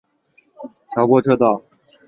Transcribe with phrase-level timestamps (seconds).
[0.95, 1.61] 调拨车道。